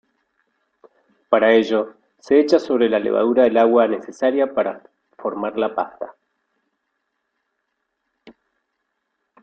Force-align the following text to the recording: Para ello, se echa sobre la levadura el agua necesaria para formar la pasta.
Para 1.29 1.53
ello, 1.53 1.93
se 2.17 2.39
echa 2.39 2.57
sobre 2.57 2.89
la 2.89 2.97
levadura 2.97 3.45
el 3.45 3.55
agua 3.55 3.87
necesaria 3.87 4.51
para 4.51 4.81
formar 5.15 5.55
la 5.59 5.75
pasta. 5.75 6.15